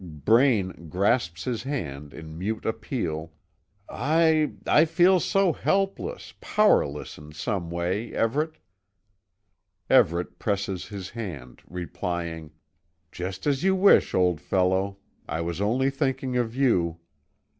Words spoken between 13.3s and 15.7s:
as you wish, old fellow I was